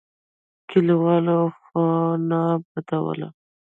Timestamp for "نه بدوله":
2.29-3.27